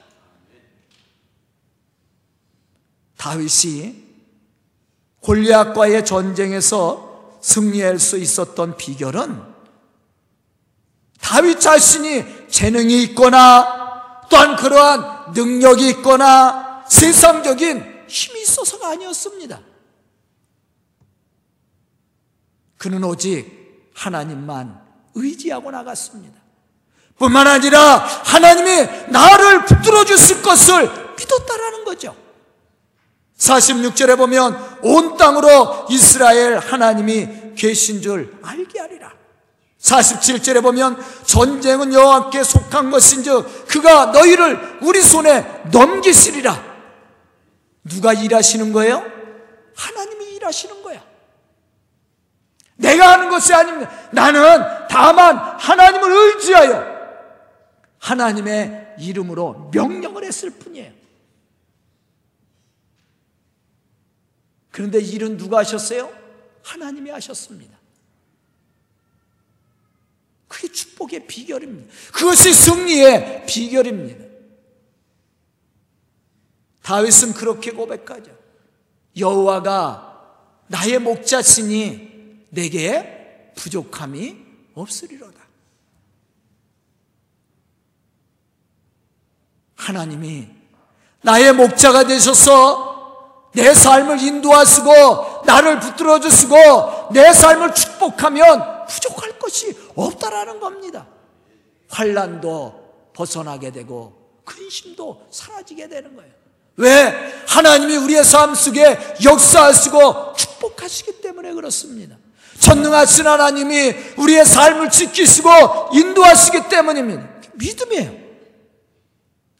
다윗이 3.16 4.02
골리앗과의 5.20 6.04
전쟁에서 6.04 7.38
승리할 7.40 7.98
수 7.98 8.18
있었던 8.18 8.76
비결은 8.76 9.42
다윗 11.20 11.58
자신이 11.58 12.48
재능이 12.50 13.02
있거나 13.04 14.26
또한 14.28 14.54
그러한 14.56 15.32
능력이 15.32 15.88
있거나 15.88 16.84
세상적인 16.86 18.04
힘이 18.08 18.42
있어서가 18.42 18.90
아니었습니다. 18.90 19.60
그는 22.76 23.04
오직 23.04 23.90
하나님만 23.94 24.82
의지하고 25.14 25.70
나갔습니다. 25.70 26.41
뿐만 27.22 27.46
아니라 27.46 27.98
하나님이 28.24 28.88
나를 29.06 29.64
붙들어 29.64 30.04
주실 30.04 30.42
것을 30.42 30.90
믿었다라는 31.16 31.84
거죠. 31.84 32.16
46절에 33.38 34.16
보면 34.16 34.78
온 34.82 35.16
땅으로 35.16 35.86
이스라엘 35.88 36.58
하나님이 36.58 37.54
계신 37.56 38.02
줄 38.02 38.36
알게 38.42 38.80
하리라. 38.80 39.12
47절에 39.80 40.62
보면 40.62 41.00
전쟁은 41.24 41.94
여호와께 41.94 42.42
속한 42.42 42.90
것인즉 42.90 43.68
그가 43.68 44.06
너희를 44.06 44.78
우리 44.82 45.00
손에 45.00 45.62
넘기시리라. 45.70 46.60
누가 47.84 48.12
일하시는 48.12 48.72
거예요? 48.72 49.04
하나님이 49.76 50.24
일하시는 50.34 50.82
거야. 50.82 51.00
내가 52.74 53.12
하는 53.12 53.28
것이 53.28 53.54
아닙니다. 53.54 53.92
나는 54.10 54.60
다만 54.88 55.36
하나님을 55.36 56.10
의지하여 56.10 56.91
하나님의 58.02 58.96
이름으로 58.98 59.70
명령을 59.72 60.24
했을 60.24 60.50
뿐이에요. 60.50 60.92
그런데 64.70 64.98
일은 64.98 65.36
누가 65.36 65.58
하셨어요? 65.58 66.12
하나님이 66.64 67.10
하셨습니다. 67.10 67.78
그게 70.48 70.68
축복의 70.68 71.26
비결입니다. 71.28 71.92
그것이 72.12 72.52
승리의 72.52 73.46
비결입니다. 73.46 74.24
다윗은 76.82 77.34
그렇게 77.34 77.70
고백하죠. 77.70 78.36
여호와가 79.16 80.58
나의 80.66 80.98
목자시니 80.98 82.46
내게 82.50 83.52
부족함이 83.54 84.36
없으리로다. 84.74 85.41
하나님이 89.82 90.48
나의 91.22 91.52
목자가 91.52 92.04
되셔서 92.04 93.50
내 93.54 93.74
삶을 93.74 94.22
인도하시고 94.22 95.42
나를 95.44 95.80
붙들어 95.80 96.20
주시고 96.20 96.56
내 97.12 97.32
삶을 97.32 97.74
축복하면 97.74 98.86
부족할 98.86 99.38
것이 99.38 99.76
없다라는 99.94 100.60
겁니다. 100.60 101.06
환란도 101.90 103.10
벗어나게 103.14 103.70
되고 103.72 104.40
근심도 104.44 105.26
사라지게 105.30 105.88
되는 105.88 106.16
거예요. 106.16 106.32
왜? 106.76 107.44
하나님이 107.46 107.96
우리의 107.96 108.24
삶 108.24 108.54
속에 108.54 109.16
역사하시고 109.22 110.34
축복하시기 110.34 111.20
때문에 111.20 111.52
그렇습니다. 111.52 112.16
전능하신 112.60 113.26
하나님이 113.26 113.94
우리의 114.16 114.46
삶을 114.46 114.88
지키시고 114.90 115.50
인도하시기 115.92 116.68
때문입니다. 116.70 117.28
믿음이에요. 117.54 118.21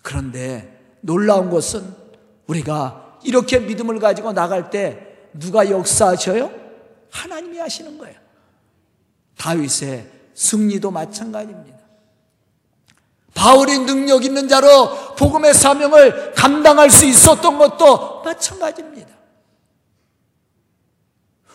그런데 0.02 0.96
놀라운 1.00 1.50
것은 1.50 1.94
우리가 2.46 3.18
이렇게 3.24 3.58
믿음을 3.60 3.98
가지고 3.98 4.32
나갈 4.32 4.70
때 4.70 5.28
누가 5.32 5.70
역사하셔요? 5.70 6.50
하나님이 7.10 7.58
하시는 7.58 7.96
거예요. 7.98 8.16
다윗의 9.36 10.10
승리도 10.34 10.90
마찬가지입니다. 10.90 11.78
바울이 13.34 13.78
능력 13.78 14.24
있는 14.24 14.48
자로 14.48 15.14
복음의 15.16 15.54
사명을 15.54 16.34
감당할 16.34 16.90
수 16.90 17.06
있었던 17.06 17.58
것도 17.58 18.22
마찬가지입니다. 18.22 19.10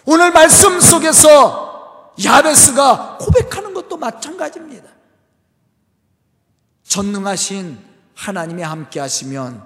오늘 0.05 0.31
말씀 0.31 0.79
속에서 0.79 2.13
야베스가 2.23 3.17
고백하는 3.19 3.73
것도 3.73 3.97
마찬가지입니다. 3.97 4.89
전능하신 6.83 7.86
하나님이 8.17 8.63
함께 8.63 8.99
하시면 8.99 9.63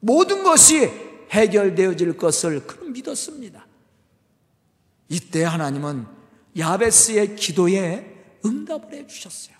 모든 0.00 0.42
것이 0.42 0.90
해결되어질 1.30 2.16
것을 2.16 2.66
그는 2.66 2.92
믿었습니다. 2.94 3.66
이때 5.08 5.44
하나님은 5.44 6.06
야베스의 6.56 7.36
기도에 7.36 8.24
응답을 8.44 8.92
해 8.94 9.06
주셨어요. 9.06 9.54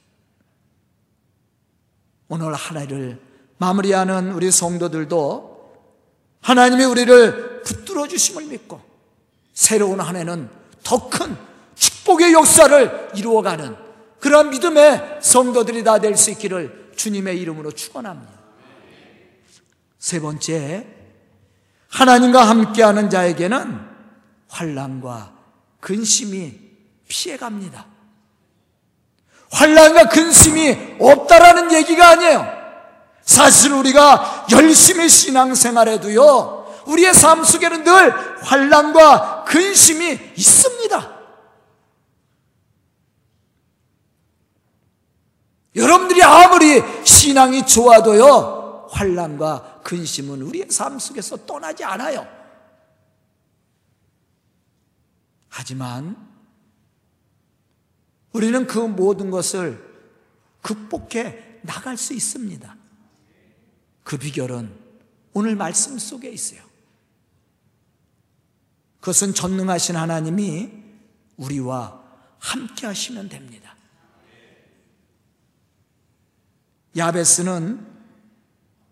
오늘 2.28 2.54
하나를 2.54 3.20
마무리하는 3.58 4.32
우리 4.32 4.50
성도들도 4.50 5.74
하나님이 6.40 6.84
우리를 6.84 7.62
붙들어 7.62 8.08
주심을 8.08 8.46
믿고 8.46 8.80
새로운 9.52 10.00
한 10.00 10.16
해는 10.16 10.48
더 10.82 11.08
큰 11.10 11.36
축복의 11.74 12.32
역사를 12.32 13.10
이루어가는 13.14 13.76
그러한 14.20 14.50
믿음의 14.50 15.18
성도들이 15.20 15.84
다 15.84 15.98
될 15.98 16.16
수 16.16 16.30
있기를 16.30 16.83
주님의 16.96 17.40
이름으로 17.40 17.72
축원합니다. 17.72 18.32
세 19.98 20.20
번째, 20.20 20.86
하나님과 21.88 22.48
함께하는 22.48 23.10
자에게는 23.10 23.80
환란과 24.48 25.32
근심이 25.80 26.60
피해갑니다. 27.08 27.86
환란과 29.50 30.08
근심이 30.08 30.96
없다라는 31.00 31.72
얘기가 31.72 32.10
아니에요. 32.10 32.46
사실 33.22 33.72
우리가 33.72 34.46
열심히 34.50 35.08
신앙생활해도요. 35.08 36.82
우리의 36.86 37.14
삶 37.14 37.44
속에는 37.44 37.84
늘 37.84 38.44
환란과 38.44 39.44
근심이 39.44 40.18
있습니다. 40.36 41.14
여러분들이 45.76 46.22
아무리 46.54 46.80
신앙이 47.04 47.66
좋아도요. 47.66 48.88
환란과 48.90 49.80
근심은 49.82 50.40
우리의 50.42 50.70
삶 50.70 51.00
속에서 51.00 51.36
떠나지 51.44 51.82
않아요. 51.82 52.26
하지만 55.48 56.16
우리는 58.32 58.66
그 58.68 58.78
모든 58.78 59.30
것을 59.30 59.82
극복해 60.62 61.58
나갈 61.62 61.96
수 61.96 62.14
있습니다. 62.14 62.76
그 64.04 64.16
비결은 64.16 64.72
오늘 65.32 65.56
말씀 65.56 65.98
속에 65.98 66.30
있어요. 66.30 66.62
그것은 69.00 69.34
전능하신 69.34 69.96
하나님이 69.96 70.70
우리와 71.36 72.00
함께 72.38 72.86
하시면 72.86 73.28
됩니다. 73.28 73.73
야베스는 76.96 77.94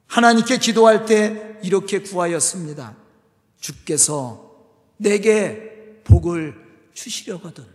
하나님께 0.06 0.58
기도할 0.58 1.06
때 1.06 1.58
이렇게 1.62 2.00
구하였습니다. 2.00 2.96
주께서 3.60 4.52
내게 4.96 6.00
복을 6.04 6.54
주시려거든. 6.94 7.66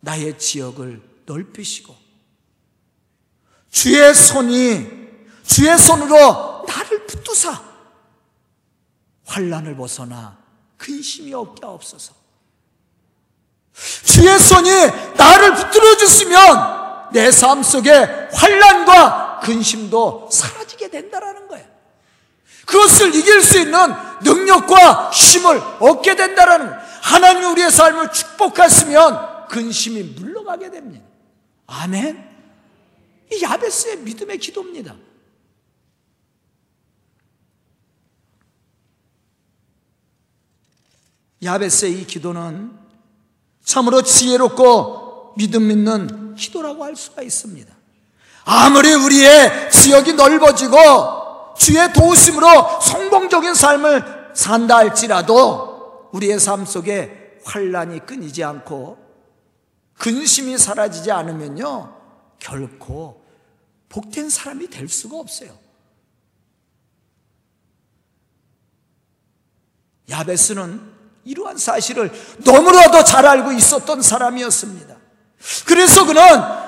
나의 0.00 0.38
지역을 0.38 1.02
넓히시고 1.26 1.94
주의 3.70 4.14
손이 4.14 4.86
주의 5.42 5.78
손으로 5.78 6.64
나를 6.66 7.06
붙드사 7.06 7.62
환란을 9.24 9.76
벗어나 9.76 10.38
근심이 10.76 11.34
없게 11.34 11.66
없어서 11.66 12.14
주의 14.04 14.38
손이 14.38 14.70
나를 15.16 15.54
붙들어 15.56 15.96
주시면 15.96 16.75
내 17.16 17.30
삶 17.30 17.62
속에 17.62 17.90
환란과 18.30 19.40
근심도 19.40 20.28
사라지게 20.30 20.90
된다라는 20.90 21.48
거예요. 21.48 21.66
그것을 22.66 23.14
이길 23.14 23.40
수 23.40 23.58
있는 23.58 23.78
능력과 24.22 25.10
힘을 25.12 25.58
얻게 25.80 26.14
된다라는. 26.14 26.70
하나님 27.00 27.50
우리의 27.52 27.70
삶을 27.70 28.12
축복하시면 28.12 29.46
근심이 29.48 30.02
물러가게 30.02 30.70
됩니다. 30.70 31.06
아멘. 31.66 32.36
이 33.32 33.42
야베스의 33.42 33.98
믿음의 33.98 34.38
기도입니다. 34.38 34.94
야베스의 41.42 42.02
이 42.02 42.06
기도는 42.06 42.76
참으로 43.64 44.02
지혜롭고 44.02 45.05
믿음 45.36 45.70
있는 45.70 46.34
기도라고 46.34 46.84
할 46.84 46.96
수가 46.96 47.22
있습니다. 47.22 47.74
아무리 48.44 48.92
우리의 48.94 49.70
지역이 49.70 50.14
넓어지고 50.14 51.54
주의 51.58 51.92
도우심으로 51.92 52.80
성공적인 52.80 53.54
삶을 53.54 54.32
산다 54.34 54.76
할지라도 54.76 56.08
우리의 56.12 56.38
삶 56.38 56.64
속에 56.64 57.40
환란이 57.44 58.06
끊이지 58.06 58.44
않고 58.44 58.98
근심이 59.98 60.58
사라지지 60.58 61.10
않으면요, 61.10 61.94
결코 62.38 63.24
복된 63.88 64.28
사람이 64.28 64.68
될 64.68 64.88
수가 64.88 65.16
없어요. 65.16 65.56
야베스는 70.08 70.94
이러한 71.24 71.56
사실을 71.56 72.12
너무나도 72.44 73.02
잘 73.04 73.26
알고 73.26 73.52
있었던 73.52 74.02
사람이었습니다. 74.02 74.95
그래서 75.66 76.04
그는 76.04 76.22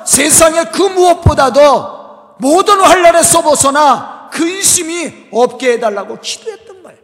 세상의 0.07 0.73
그 0.73 0.83
무엇보다도 0.83 2.37
모든 2.39 2.81
환란에서 2.81 3.43
벗어나 3.43 4.29
근심이 4.31 5.29
없게 5.33 5.73
해달라고 5.73 6.21
기도했던 6.21 6.83
거예요. 6.83 6.99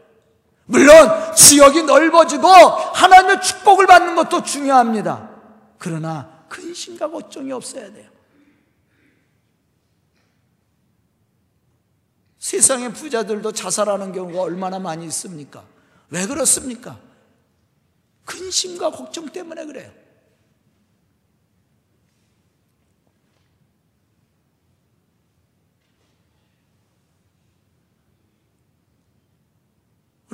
물론 0.67 1.35
지역이 1.35 1.83
넓어지고 1.83 2.49
하나님의 2.49 3.43
축복을 3.43 3.87
받는 3.87 4.15
것도 4.15 4.43
중요합니다. 4.43 5.31
그러나 5.79 6.45
근심과 6.49 7.11
걱정이 7.11 7.53
없어야 7.53 7.93
돼요. 7.93 8.09
세상의 12.39 12.93
부자들도 12.93 13.53
자살하는 13.53 14.13
경우가 14.13 14.43
얼마나 14.43 14.79
많이 14.79 15.07
있습니까? 15.07 15.65
왜 16.11 16.27
그렇습니까? 16.27 16.99
근심과 18.27 18.91
걱정 18.91 19.27
때문에 19.27 19.65
그래요. 19.65 19.91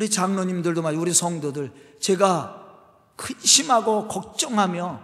우리 0.01 0.09
장로님들도 0.09 0.81
말 0.81 0.95
우리 0.95 1.13
성도들 1.13 1.99
제가 2.01 2.57
근심하고 3.17 4.09
걱정하며 4.09 4.99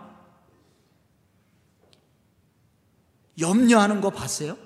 염려하는 3.39 4.01
거 4.01 4.09
봤어요? 4.09 4.57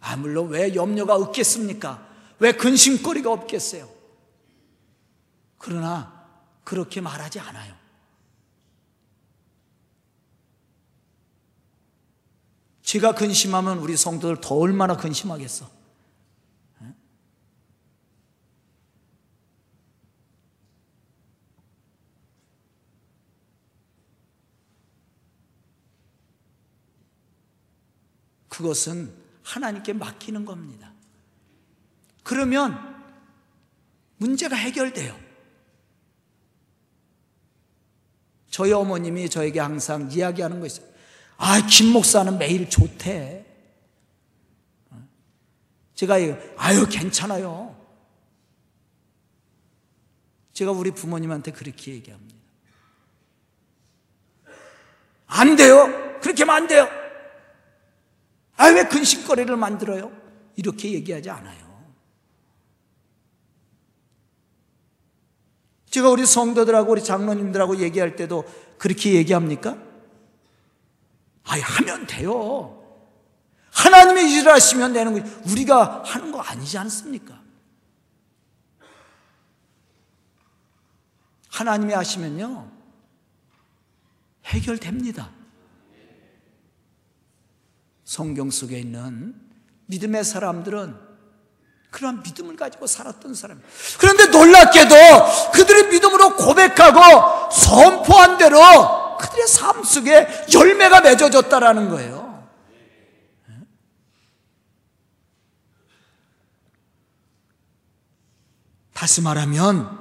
아 0.00 0.16
물론 0.16 0.48
왜 0.48 0.74
염려가 0.74 1.14
없겠습니까? 1.14 2.08
왜 2.38 2.52
근심거리가 2.52 3.30
없겠어요? 3.30 3.86
그러나 5.58 6.26
그렇게 6.64 7.02
말하지 7.02 7.38
않아요. 7.38 7.74
제가 12.80 13.14
근심하면 13.14 13.76
우리 13.76 13.94
성도들 13.94 14.40
더 14.40 14.54
얼마나 14.54 14.96
근심하겠어? 14.96 15.75
그것은 28.56 29.12
하나님께 29.42 29.92
맡기는 29.92 30.46
겁니다. 30.46 30.90
그러면 32.22 33.04
문제가 34.16 34.56
해결돼요. 34.56 35.14
저희 38.48 38.72
어머님이 38.72 39.28
저에게 39.28 39.60
항상 39.60 40.10
이야기하는 40.10 40.60
거 40.60 40.66
있어요. 40.66 40.86
아, 41.36 41.60
김 41.66 41.92
목사는 41.92 42.38
매일 42.38 42.70
좋대. 42.70 43.44
제가, 45.94 46.14
아유, 46.56 46.86
괜찮아요. 46.88 47.76
제가 50.54 50.70
우리 50.70 50.92
부모님한테 50.92 51.52
그렇게 51.52 51.92
얘기합니다. 51.92 52.36
안 55.26 55.56
돼요. 55.56 56.20
그렇게 56.22 56.44
하면 56.44 56.56
안 56.56 56.66
돼요. 56.66 57.05
아, 58.56 58.66
왜 58.68 58.84
근심거리를 58.84 59.54
만들어요? 59.56 60.10
이렇게 60.56 60.92
얘기하지 60.92 61.30
않아요. 61.30 61.66
제가 65.90 66.10
우리 66.10 66.26
성도들하고 66.26 66.92
우리 66.92 67.02
장로님들하고 67.02 67.78
얘기할 67.78 68.16
때도 68.16 68.44
그렇게 68.78 69.14
얘기합니까? 69.14 69.78
아이, 71.44 71.60
하면 71.60 72.06
돼요. 72.06 72.82
하나님의 73.72 74.32
일을 74.32 74.52
하시면 74.52 74.92
되는 74.92 75.12
거지. 75.12 75.50
우리가 75.50 76.02
하는 76.04 76.32
거 76.32 76.40
아니지 76.40 76.76
않습니까? 76.78 77.40
하나님이 81.48 81.94
하시면요. 81.94 82.70
해결됩니다. 84.46 85.30
성경 88.06 88.50
속에 88.50 88.78
있는 88.78 89.34
믿음의 89.86 90.24
사람들은 90.24 90.96
그러한 91.90 92.22
믿음을 92.22 92.56
가지고 92.56 92.86
살았던 92.86 93.34
사람. 93.34 93.60
그런데 93.98 94.26
놀랍게도 94.26 94.94
그들의 95.52 95.88
믿음으로 95.88 96.36
고백하고 96.36 97.50
선포한 97.50 98.38
대로 98.38 98.58
그들의 99.18 99.48
삶 99.48 99.82
속에 99.82 100.46
열매가 100.52 101.00
맺어졌다라는 101.00 101.90
거예요. 101.90 102.46
다시 108.92 109.20
말하면 109.20 109.98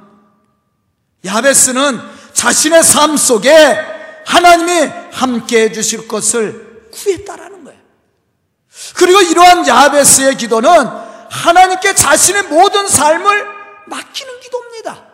야베스는 1.26 2.00
자신의 2.34 2.84
삶 2.84 3.18
속에 3.18 3.50
하나님이 4.26 4.92
함께 5.12 5.64
해 5.64 5.72
주실 5.72 6.08
것을 6.08 6.90
구했다라는. 6.92 7.55
그리고 8.96 9.22
이러한 9.22 9.68
야베스의 9.68 10.38
기도는 10.38 10.70
하나님께 11.30 11.94
자신의 11.96 12.44
모든 12.44 12.88
삶을 12.88 13.46
맡기는 13.88 14.40
기도입니다. 14.40 15.06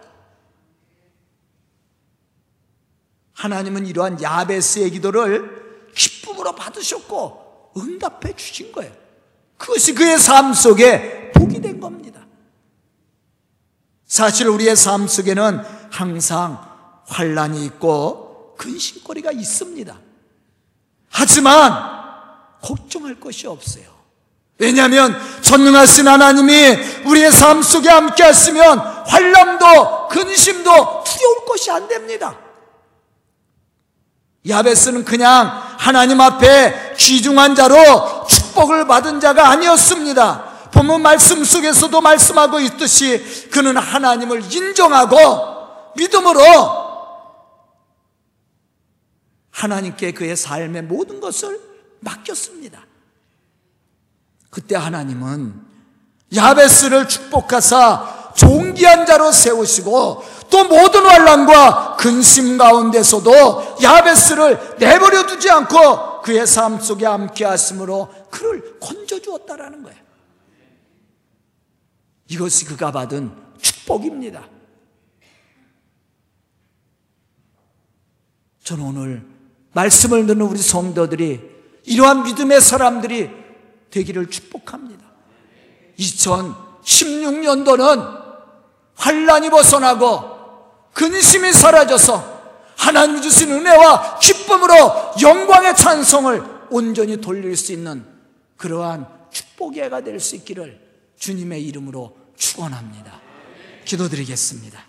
하나님은 3.34 3.88
이러한 3.88 4.22
야베스의 4.22 4.92
기도를 4.92 5.90
기쁨으로 5.96 6.54
받으셨고 6.54 7.72
응답해 7.76 8.36
주신 8.36 8.72
거예요. 8.72 8.94
그것이 9.58 9.94
그의 9.94 10.20
삶 10.20 10.54
속에 10.54 11.32
복이 11.34 11.62
된 11.62 11.80
겁니다. 11.80 12.22
사실 14.06 14.48
우리의 14.48 14.76
삶 14.76 15.08
속에는 15.08 15.64
항상 15.90 16.64
환란이 17.08 17.66
있고 17.66 18.56
근심거리가 18.58 19.32
있습니다. 19.32 20.00
하지만 21.10 22.11
걱정할 22.62 23.20
것이 23.20 23.48
없어요. 23.48 23.86
왜냐하면 24.58 25.20
전능하신 25.42 26.08
하나님이 26.08 26.78
우리의 27.06 27.32
삶 27.32 27.64
속에 27.64 27.90
함께 27.90 28.22
하시면 28.22 28.80
환란도 28.80 30.08
근심도 30.10 31.04
두려울 31.04 31.46
것이 31.48 31.72
안 31.72 31.88
됩니다. 31.88 32.38
야베스는 34.48 35.04
그냥 35.06 35.52
하나님 35.78 36.22
앞에 36.22 36.94
귀중한 36.98 37.56
자로 37.56 38.26
축복을 38.28 38.86
받은 38.86 39.20
자가 39.20 39.50
아니었습니다. 39.50 40.70
본문 40.72 41.02
말씀 41.02 41.44
속에서도 41.44 42.00
말씀하고 42.00 42.60
있듯이 42.60 43.50
그는 43.52 43.78
하나님을 43.78 44.44
인정하고 44.54 45.18
믿음으로 45.96 46.42
하나님께 49.52 50.12
그의 50.14 50.36
삶의 50.36 50.84
모든 50.84 51.20
것을 51.20 51.71
맡겼습니다. 52.02 52.86
그때 54.50 54.76
하나님은 54.76 55.72
야베스를 56.36 57.08
축복하사 57.08 58.34
존귀한 58.36 59.06
자로 59.06 59.32
세우시고 59.32 60.24
또 60.50 60.64
모든 60.66 61.06
환란과 61.06 61.98
근심 61.98 62.58
가운데서도 62.58 63.78
야베스를 63.82 64.78
내버려 64.80 65.26
두지 65.26 65.50
않고 65.50 66.22
그의 66.22 66.46
삶 66.46 66.80
속에 66.80 67.06
함께 67.06 67.46
하심으로 67.46 68.28
그를 68.30 68.80
건져 68.80 69.20
주었다라는 69.20 69.84
거예요. 69.84 70.00
이것이 72.28 72.66
그가 72.66 72.92
받은 72.92 73.32
축복입니다. 73.62 74.48
저는 78.64 78.86
오늘 78.86 79.26
말씀을 79.74 80.26
듣는 80.28 80.42
우리 80.42 80.60
성도들이 80.60 81.61
이러한 81.86 82.24
믿음의 82.24 82.60
사람들이 82.62 83.30
되기를 83.90 84.30
축복합니다. 84.30 85.04
2016년도는 86.00 88.22
환란이 88.96 89.50
벗어나고 89.50 90.32
근심이 90.94 91.54
사라져서 91.54 92.42
하나님 92.78 93.22
주신 93.22 93.52
은혜와 93.52 94.20
기쁨으로 94.20 95.14
영광의 95.22 95.76
찬송을 95.76 96.44
온전히 96.70 97.18
돌릴 97.18 97.56
수 97.56 97.72
있는 97.72 98.06
그러한 98.58 99.08
축복의 99.32 99.84
해가 99.84 100.02
될 100.02 100.20
수 100.20 100.36
있기를 100.36 100.80
주님의 101.18 101.64
이름으로 101.68 102.18
축원합니다. 102.36 103.22
기도드리겠습니다. 103.86 104.84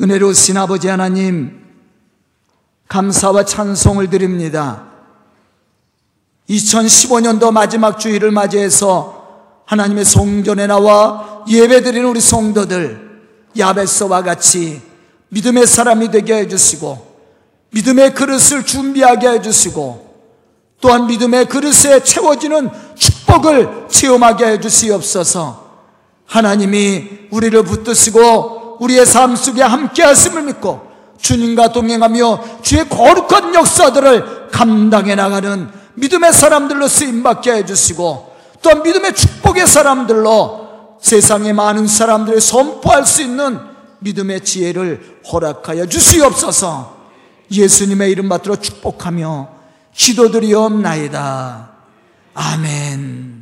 은혜로우신 0.00 0.56
아버지 0.56 0.88
하나님 0.88 1.61
감사와 2.92 3.46
찬송을 3.46 4.10
드립니다. 4.10 4.84
2015년도 6.50 7.50
마지막 7.50 7.98
주일을 7.98 8.30
맞이해서 8.30 9.62
하나님의 9.64 10.04
성전에 10.04 10.66
나와 10.66 11.42
예배드리는 11.48 12.06
우리 12.06 12.20
성도들 12.20 13.22
야베스와 13.58 14.22
같이 14.22 14.82
믿음의 15.30 15.66
사람이 15.66 16.10
되게 16.10 16.34
해주시고 16.40 17.16
믿음의 17.70 18.12
그릇을 18.12 18.66
준비하게 18.66 19.28
해주시고 19.28 20.12
또한 20.82 21.06
믿음의 21.06 21.46
그릇에 21.46 22.04
채워지는 22.04 22.68
축복을 22.94 23.86
체험하게 23.88 24.46
해주시옵소서 24.48 25.70
하나님이 26.26 27.08
우리를 27.30 27.62
붙드시고 27.62 28.76
우리의 28.80 29.06
삶 29.06 29.34
속에 29.34 29.62
함께 29.62 30.02
하심을 30.02 30.42
믿고 30.42 30.91
주님과 31.22 31.72
동행하며 31.72 32.60
주의 32.62 32.86
거룩한 32.88 33.54
역사들을 33.54 34.50
감당해 34.50 35.14
나가는 35.14 35.70
믿음의 35.94 36.32
사람들로 36.32 36.88
쓰임받게 36.88 37.52
해주시고 37.52 38.32
또 38.60 38.82
믿음의 38.82 39.14
축복의 39.14 39.66
사람들로 39.66 40.98
세상의 41.00 41.52
많은 41.52 41.86
사람들을 41.86 42.40
선포할 42.40 43.06
수 43.06 43.22
있는 43.22 43.58
믿음의 44.00 44.44
지혜를 44.44 45.20
허락하여 45.32 45.86
주시옵소서 45.86 46.96
예수님의 47.50 48.10
이름 48.10 48.28
받들어 48.28 48.56
축복하며 48.56 49.48
기도드리옵나이다. 49.94 51.70
아멘. 52.34 53.41